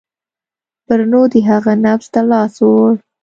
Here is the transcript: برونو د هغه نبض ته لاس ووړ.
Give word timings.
برونو 0.87 1.21
د 1.31 1.35
هغه 1.49 1.73
نبض 1.83 2.05
ته 2.13 2.21
لاس 2.29 2.53
ووړ. 2.63 2.93